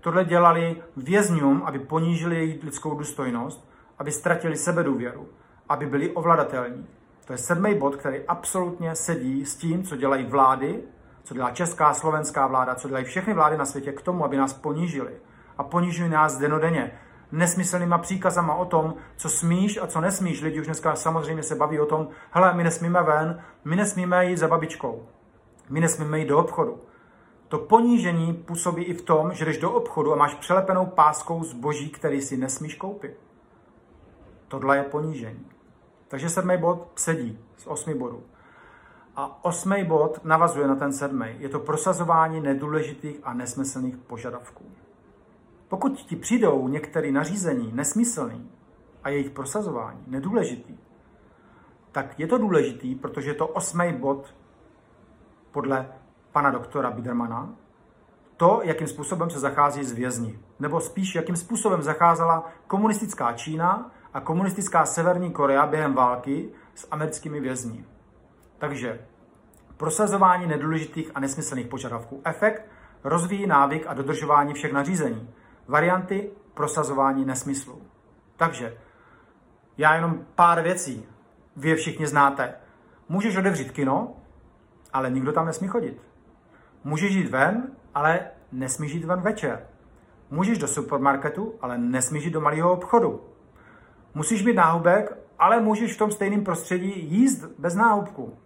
Tohle 0.00 0.24
dělali 0.24 0.82
vězňům, 0.96 1.62
aby 1.64 1.78
ponížili 1.78 2.36
její 2.36 2.60
lidskou 2.62 2.94
důstojnost, 2.98 3.68
aby 3.98 4.12
ztratili 4.12 4.56
sebedůvěru, 4.56 5.28
aby 5.68 5.86
byli 5.86 6.10
ovladatelní. 6.10 6.86
To 7.24 7.32
je 7.32 7.38
sedmý 7.38 7.74
bod, 7.74 7.96
který 7.96 8.20
absolutně 8.28 8.94
sedí 8.94 9.44
s 9.44 9.56
tím, 9.56 9.82
co 9.82 9.96
dělají 9.96 10.24
vlády, 10.24 10.82
co 11.24 11.34
dělá 11.34 11.50
česká, 11.50 11.94
slovenská 11.94 12.46
vláda, 12.46 12.74
co 12.74 12.88
dělají 12.88 13.04
všechny 13.04 13.34
vlády 13.34 13.56
na 13.56 13.64
světě 13.64 13.92
k 13.92 14.02
tomu, 14.02 14.24
aby 14.24 14.36
nás 14.36 14.52
ponížili. 14.52 15.12
A 15.58 15.62
ponižují 15.62 16.10
nás 16.10 16.38
denodenně 16.38 16.92
nesmyslnýma 17.32 17.98
příkazama 17.98 18.54
o 18.54 18.64
tom, 18.64 18.94
co 19.16 19.28
smíš 19.28 19.78
a 19.82 19.86
co 19.86 20.00
nesmíš. 20.00 20.42
Lidi 20.42 20.60
už 20.60 20.66
dneska 20.66 20.96
samozřejmě 20.96 21.42
se 21.42 21.54
baví 21.54 21.80
o 21.80 21.86
tom, 21.86 22.08
hele, 22.30 22.54
my 22.54 22.64
nesmíme 22.64 23.02
ven, 23.02 23.42
my 23.64 23.76
nesmíme 23.76 24.26
jít 24.26 24.36
za 24.36 24.48
babičkou, 24.48 25.06
my 25.70 25.80
nesmíme 25.80 26.18
jít 26.18 26.28
do 26.28 26.38
obchodu. 26.38 26.80
To 27.48 27.58
ponížení 27.58 28.34
působí 28.34 28.84
i 28.84 28.94
v 28.94 29.02
tom, 29.02 29.32
že 29.32 29.44
jdeš 29.44 29.58
do 29.58 29.72
obchodu 29.72 30.12
a 30.12 30.16
máš 30.16 30.34
přelepenou 30.34 30.86
páskou 30.86 31.44
zboží, 31.44 31.90
který 31.90 32.20
si 32.20 32.36
nesmíš 32.36 32.74
koupit. 32.74 33.16
Tohle 34.48 34.76
je 34.76 34.82
ponížení. 34.82 35.46
Takže 36.08 36.28
sedmý 36.28 36.56
bod 36.56 36.88
sedí 36.96 37.38
z 37.56 37.66
osmi 37.66 37.94
bodů. 37.94 38.22
A 39.16 39.44
osmý 39.44 39.84
bod 39.84 40.24
navazuje 40.24 40.68
na 40.68 40.76
ten 40.76 40.92
sedmý. 40.92 41.26
Je 41.38 41.48
to 41.48 41.60
prosazování 41.60 42.40
nedůležitých 42.40 43.20
a 43.22 43.34
nesmyslných 43.34 43.96
požadavků. 43.96 44.64
Pokud 45.68 45.98
ti 45.98 46.16
přijdou 46.16 46.68
některé 46.68 47.12
nařízení 47.12 47.72
nesmyslný 47.72 48.50
a 49.04 49.08
jejich 49.08 49.30
prosazování 49.30 50.04
nedůležitý, 50.06 50.78
tak 51.92 52.20
je 52.20 52.26
to 52.26 52.38
důležitý, 52.38 52.94
protože 52.94 53.34
to 53.34 53.46
osmý 53.46 53.92
bod 53.92 54.34
podle 55.50 55.88
pana 56.32 56.50
doktora 56.50 56.90
Bidermana, 56.90 57.54
to, 58.36 58.60
jakým 58.64 58.86
způsobem 58.86 59.30
se 59.30 59.40
zachází 59.40 59.84
s 59.84 59.92
vězni. 59.92 60.38
Nebo 60.58 60.80
spíš, 60.80 61.14
jakým 61.14 61.36
způsobem 61.36 61.82
zacházela 61.82 62.50
komunistická 62.66 63.32
Čína 63.32 63.90
a 64.14 64.20
komunistická 64.20 64.86
Severní 64.86 65.30
Korea 65.30 65.66
během 65.66 65.94
války 65.94 66.50
s 66.74 66.88
americkými 66.90 67.40
vězni. 67.40 67.84
Takže 68.58 69.00
prosazování 69.76 70.46
nedůležitých 70.46 71.10
a 71.14 71.20
nesmyslných 71.20 71.66
požadavků. 71.66 72.20
Efekt 72.24 72.62
rozvíjí 73.04 73.46
návyk 73.46 73.86
a 73.86 73.94
dodržování 73.94 74.54
všech 74.54 74.72
nařízení. 74.72 75.30
Varianty 75.68 76.30
prosazování 76.54 77.24
nesmyslu. 77.24 77.82
Takže 78.36 78.78
já 79.78 79.94
jenom 79.94 80.26
pár 80.34 80.62
věcí. 80.62 81.06
Vy 81.56 81.68
je 81.68 81.76
všichni 81.76 82.06
znáte. 82.06 82.54
Můžeš 83.08 83.36
odevřít 83.36 83.70
kino, 83.70 84.16
ale 84.92 85.10
nikdo 85.10 85.32
tam 85.32 85.46
nesmí 85.46 85.68
chodit. 85.68 86.02
Můžeš 86.84 87.14
jít 87.14 87.30
ven, 87.30 87.70
ale 87.94 88.20
nesmíš 88.52 88.92
jít 88.92 89.04
ven 89.04 89.20
večer. 89.20 89.66
Můžeš 90.30 90.58
do 90.58 90.68
supermarketu, 90.68 91.54
ale 91.60 91.78
nesmíš 91.78 92.24
jít 92.24 92.30
do 92.30 92.40
malého 92.40 92.72
obchodu. 92.72 93.20
Musíš 94.14 94.44
mít 94.44 94.54
náhubek, 94.54 95.18
ale 95.38 95.60
můžeš 95.60 95.94
v 95.94 95.98
tom 95.98 96.10
stejném 96.10 96.44
prostředí 96.44 96.92
jíst 96.96 97.44
bez 97.58 97.74
náhubku. 97.74 98.38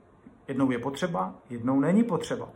Jednou 0.49 0.71
je 0.71 0.79
potřeba, 0.79 1.35
jednou 1.51 1.81
není 1.81 2.05
potřeba. 2.05 2.49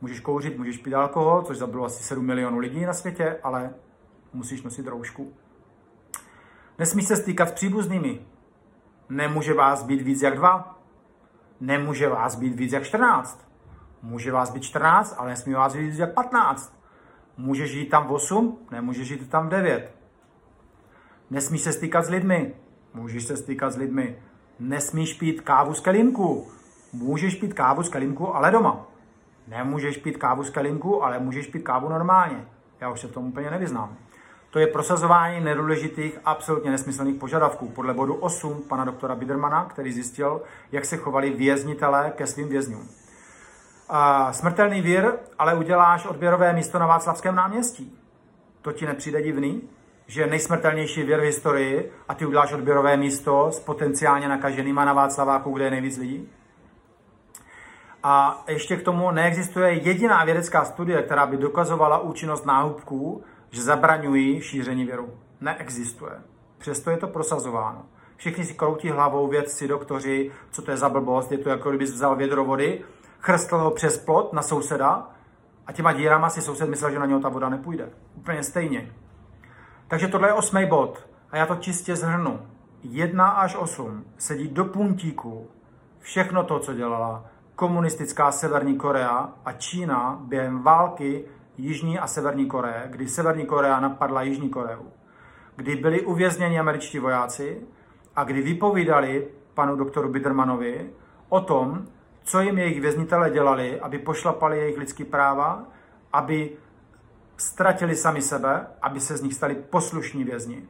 Můžeš 0.00 0.20
kouřit, 0.20 0.58
můžeš 0.58 0.78
pít 0.78 0.94
alkohol, 0.94 1.42
což 1.42 1.58
zabilo 1.58 1.84
asi 1.84 2.02
7 2.02 2.26
milionů 2.26 2.58
lidí 2.58 2.84
na 2.84 2.92
světě, 2.92 3.38
ale 3.42 3.74
musíš 4.32 4.62
nosit 4.62 4.86
roušku. 4.86 5.32
Nesmíš 6.78 7.08
se 7.08 7.16
stýkat 7.16 7.48
s 7.48 7.52
příbuznými. 7.52 8.20
Nemůže 9.08 9.54
vás 9.54 9.82
být 9.82 10.02
víc 10.02 10.22
jak 10.22 10.34
dva. 10.34 10.78
Nemůže 11.60 12.08
vás 12.08 12.34
být 12.34 12.54
víc 12.54 12.72
jak 12.72 12.84
14. 12.84 13.48
Může 14.02 14.32
vás 14.32 14.50
být 14.50 14.62
14, 14.62 15.14
ale 15.18 15.30
nesmí 15.30 15.54
vás 15.54 15.74
být 15.76 15.86
víc 15.86 15.98
jak 15.98 16.14
15. 16.14 16.80
Můžeš 17.36 17.70
žít 17.70 17.88
tam 17.88 18.10
8, 18.10 18.58
nemůžeš 18.70 19.08
žít 19.08 19.30
tam 19.30 19.48
9. 19.48 19.94
Nesmíš 21.30 21.60
se 21.60 21.72
stýkat 21.72 22.04
s 22.04 22.08
lidmi. 22.08 22.54
Můžeš 22.94 23.24
se 23.24 23.36
stýkat 23.36 23.72
s 23.72 23.76
lidmi. 23.76 24.18
Nesmíš 24.58 25.14
pít 25.14 25.40
kávu 25.40 25.74
z 25.74 25.80
kelímku. 25.80 26.48
Můžeš 26.92 27.34
pít 27.34 27.54
kávu 27.54 27.82
z 27.82 27.88
kelímku, 27.88 28.34
ale 28.36 28.50
doma. 28.50 28.86
Nemůžeš 29.48 29.96
pít 29.96 30.16
kávu 30.16 30.44
z 30.44 30.50
kelímku, 30.50 31.04
ale 31.04 31.18
můžeš 31.18 31.46
pít 31.46 31.62
kávu 31.62 31.88
normálně. 31.88 32.48
Já 32.80 32.90
už 32.90 33.00
se 33.00 33.08
v 33.08 33.12
tom 33.12 33.26
úplně 33.26 33.50
nevyznám. 33.50 33.96
To 34.50 34.58
je 34.58 34.66
prosazování 34.66 35.40
nedůležitých, 35.40 36.18
absolutně 36.24 36.70
nesmyslných 36.70 37.14
požadavků. 37.14 37.68
Podle 37.68 37.94
bodu 37.94 38.14
8 38.14 38.62
pana 38.68 38.84
doktora 38.84 39.14
Bidermana, 39.14 39.64
který 39.64 39.92
zjistil, 39.92 40.42
jak 40.72 40.84
se 40.84 40.96
chovali 40.96 41.30
věznitelé 41.30 42.12
ke 42.16 42.26
svým 42.26 42.48
vězňům. 42.48 42.88
A 43.88 44.32
smrtelný 44.32 44.80
vír, 44.80 45.12
ale 45.38 45.54
uděláš 45.54 46.06
odběrové 46.06 46.52
místo 46.52 46.78
na 46.78 46.86
Václavském 46.86 47.34
náměstí. 47.34 47.98
To 48.62 48.72
ti 48.72 48.86
nepřijde 48.86 49.22
divný? 49.22 49.62
Že 50.06 50.26
nejsmrtelnější 50.26 51.02
věr 51.02 51.20
v 51.20 51.24
historii 51.24 51.92
a 52.08 52.14
ty 52.14 52.26
uděláš 52.26 52.52
odběrové 52.52 52.96
místo 52.96 53.52
s 53.52 53.60
potenciálně 53.60 54.28
nakaženýma 54.28 54.84
na 54.84 54.92
Václaváku, 54.92 55.52
kde 55.52 55.64
je 55.64 55.70
nejvíc 55.70 55.98
lidí? 55.98 56.28
A 58.02 58.44
ještě 58.48 58.76
k 58.76 58.82
tomu 58.82 59.10
neexistuje 59.10 59.72
jediná 59.72 60.24
vědecká 60.24 60.64
studie, 60.64 61.02
která 61.02 61.26
by 61.26 61.36
dokazovala 61.36 61.98
účinnost 61.98 62.46
náhubků 62.46 63.24
že 63.50 63.62
zabraňují 63.62 64.40
šíření 64.40 64.84
viru. 64.84 65.08
Neexistuje. 65.40 66.12
Přesto 66.58 66.90
je 66.90 66.96
to 66.96 67.08
prosazováno. 67.08 67.82
Všichni 68.16 68.44
si 68.44 68.54
kroutí 68.54 68.90
hlavou 68.90 69.28
vědci, 69.28 69.68
doktoři, 69.68 70.30
co 70.50 70.62
to 70.62 70.70
je 70.70 70.76
za 70.76 70.88
blbost, 70.88 71.32
je 71.32 71.38
to 71.38 71.48
jako 71.48 71.68
kdybys 71.68 71.92
vzal 71.92 72.16
vědro 72.16 72.44
vody, 72.44 72.84
chrstl 73.20 73.58
ho 73.58 73.70
přes 73.70 73.98
plot 73.98 74.32
na 74.32 74.42
souseda 74.42 75.10
a 75.66 75.72
těma 75.72 75.92
dírama 75.92 76.30
si 76.30 76.42
soused 76.42 76.68
myslel, 76.68 76.90
že 76.90 76.98
na 76.98 77.06
něho 77.06 77.20
ta 77.20 77.28
voda 77.28 77.48
nepůjde. 77.48 77.90
Úplně 78.16 78.42
stejně. 78.42 78.92
Takže 79.88 80.08
tohle 80.08 80.28
je 80.28 80.32
osmý 80.32 80.66
bod. 80.66 81.06
A 81.30 81.36
já 81.36 81.46
to 81.46 81.56
čistě 81.56 81.96
zhrnu. 81.96 82.40
1 82.82 83.28
až 83.28 83.56
8 83.56 84.04
sedí 84.18 84.48
do 84.48 84.64
puntíku 84.64 85.50
všechno 85.98 86.44
to, 86.44 86.58
co 86.58 86.74
dělala 86.74 87.24
komunistická 87.54 88.32
Severní 88.32 88.76
Korea 88.76 89.32
a 89.44 89.52
Čína 89.52 90.18
během 90.20 90.62
války 90.62 91.24
Jižní 91.60 91.98
a 91.98 92.06
Severní 92.06 92.46
Koreje, 92.46 92.86
kdy 92.90 93.08
Severní 93.08 93.46
Korea 93.46 93.80
napadla 93.80 94.22
Jižní 94.22 94.50
Koreu, 94.50 94.92
kdy 95.56 95.76
byli 95.76 96.00
uvězněni 96.00 96.58
američtí 96.58 96.98
vojáci 96.98 97.60
a 98.16 98.24
kdy 98.24 98.42
vypovídali 98.42 99.28
panu 99.54 99.76
doktoru 99.76 100.08
Bidermanovi 100.08 100.90
o 101.28 101.40
tom, 101.40 101.86
co 102.22 102.40
jim 102.40 102.58
jejich 102.58 102.80
věznitele 102.80 103.30
dělali, 103.30 103.80
aby 103.80 103.98
pošlapali 103.98 104.58
jejich 104.58 104.78
lidský 104.78 105.04
práva, 105.04 105.64
aby 106.12 106.50
ztratili 107.36 107.96
sami 107.96 108.22
sebe, 108.22 108.66
aby 108.82 109.00
se 109.00 109.16
z 109.16 109.22
nich 109.22 109.34
stali 109.34 109.54
poslušní 109.54 110.24
vězni. 110.24 110.68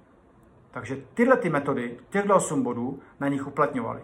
Takže 0.70 0.97
tyhle 1.14 1.37
ty 1.37 1.50
metody, 1.50 1.99
těchto 2.11 2.37
8 2.37 2.62
bodů 2.62 3.00
na 3.20 3.28
nich 3.28 3.47
uplatňovali. 3.47 4.00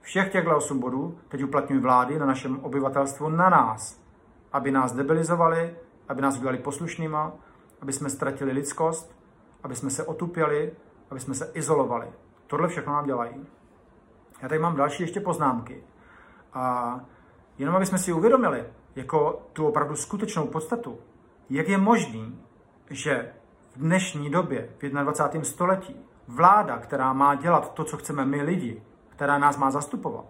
Všech 0.00 0.32
těchto 0.32 0.56
8 0.56 0.78
bodů 0.78 1.18
teď 1.28 1.44
uplatňují 1.44 1.80
vlády 1.80 2.18
na 2.18 2.26
našem 2.26 2.60
obyvatelstvu, 2.60 3.28
na 3.28 3.48
nás, 3.48 4.00
aby 4.52 4.70
nás 4.70 4.92
debilizovali, 4.92 5.74
aby 6.10 6.22
nás 6.22 6.36
udělali 6.36 6.58
poslušnýma, 6.58 7.32
aby 7.80 7.92
jsme 7.92 8.10
ztratili 8.10 8.52
lidskost, 8.52 9.16
aby 9.62 9.76
jsme 9.76 9.90
se 9.90 10.04
otupěli, 10.04 10.72
aby 11.10 11.20
jsme 11.20 11.34
se 11.34 11.50
izolovali. 11.54 12.06
Tohle 12.46 12.68
všechno 12.68 12.92
nám 12.92 13.06
dělají. 13.06 13.46
Já 14.42 14.48
tady 14.48 14.58
mám 14.58 14.76
další 14.76 15.02
ještě 15.02 15.20
poznámky. 15.20 15.84
A 16.52 17.00
jenom 17.58 17.76
aby 17.76 17.86
jsme 17.86 17.98
si 17.98 18.12
uvědomili, 18.12 18.64
jako 18.96 19.42
tu 19.52 19.66
opravdu 19.66 19.96
skutečnou 19.96 20.46
podstatu, 20.46 20.98
jak 21.50 21.68
je 21.68 21.78
možný, 21.78 22.40
že 22.90 23.32
v 23.76 23.78
dnešní 23.78 24.30
době, 24.30 24.70
v 24.78 24.88
21. 24.88 25.44
století, 25.44 25.96
vláda, 26.28 26.78
která 26.78 27.12
má 27.12 27.34
dělat 27.34 27.74
to, 27.74 27.84
co 27.84 27.96
chceme 27.96 28.24
my 28.24 28.42
lidi, 28.42 28.82
která 29.08 29.38
nás 29.38 29.56
má 29.56 29.70
zastupovat, 29.70 30.24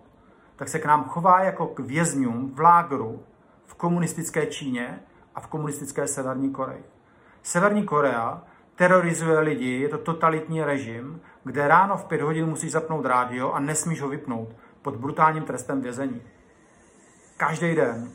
tak 0.57 0.69
se 0.69 0.79
k 0.79 0.85
nám 0.85 1.05
chová 1.05 1.41
jako 1.41 1.67
k 1.67 1.81
vězňům 1.81 2.55
v 2.55 2.61
lágru 2.61 3.23
v 3.67 3.75
komunistické 3.75 4.47
Číně 4.47 5.03
a 5.35 5.41
v 5.41 5.47
komunistické 5.47 6.07
Severní 6.07 6.51
Koreji. 6.51 6.85
Severní 7.43 7.85
Korea 7.85 8.43
terorizuje 8.77 9.39
lidi, 9.39 9.81
je 9.81 9.89
to 9.89 9.99
totalitní 9.99 10.65
režim, 10.65 11.21
kde 11.45 11.69
ráno 11.69 11.97
v 11.97 12.05
pět 12.05 12.21
hodin 12.21 12.47
musíš 12.47 12.73
zapnout 12.73 13.07
rádio 13.07 13.53
a 13.53 13.61
nesmíš 13.61 14.01
ho 14.01 14.09
vypnout 14.09 14.49
pod 14.83 14.97
brutálním 14.97 15.43
trestem 15.43 15.81
vězení. 15.81 16.23
Každý 17.37 17.75
den. 17.75 18.13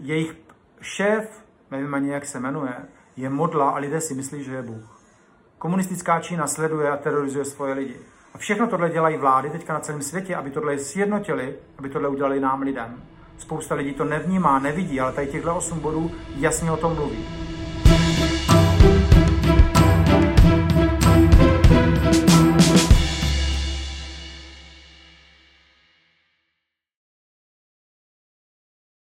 Jejich 0.00 0.36
šéf, 0.80 1.44
nevím 1.70 1.94
ani 1.94 2.10
jak 2.10 2.26
se 2.26 2.40
jmenuje, 2.40 2.74
je 3.16 3.30
modla 3.30 3.70
a 3.70 3.78
lidé 3.78 4.00
si 4.00 4.14
myslí, 4.14 4.44
že 4.44 4.54
je 4.54 4.62
Bůh. 4.62 5.00
Komunistická 5.58 6.20
Čína 6.20 6.46
sleduje 6.46 6.90
a 6.90 6.96
terorizuje 6.96 7.44
svoje 7.44 7.74
lidi. 7.74 7.96
A 8.34 8.38
všechno 8.38 8.66
tohle 8.66 8.90
dělají 8.90 9.16
vlády 9.16 9.50
teďka 9.50 9.72
na 9.72 9.80
celém 9.80 10.02
světě, 10.02 10.36
aby 10.36 10.50
tohle 10.50 10.78
sjednotili, 10.78 11.58
aby 11.78 11.88
tohle 11.88 12.08
udělali 12.08 12.40
nám 12.40 12.62
lidem. 12.62 13.02
Spousta 13.38 13.74
lidí 13.74 13.92
to 13.92 14.04
nevnímá, 14.04 14.58
nevidí, 14.58 15.00
ale 15.00 15.12
tady 15.12 15.26
těchto 15.26 15.56
8 15.56 15.80
bodů 15.80 16.10
jasně 16.36 16.70
o 16.70 16.76
tom 16.76 16.94
mluví. 16.94 17.45